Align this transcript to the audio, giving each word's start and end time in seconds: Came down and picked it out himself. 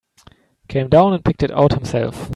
Came 0.67 0.89
down 0.89 1.13
and 1.13 1.23
picked 1.23 1.43
it 1.43 1.51
out 1.51 1.73
himself. 1.75 2.27